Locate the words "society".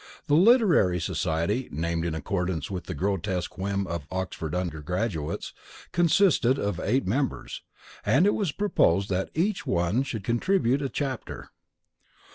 0.99-1.69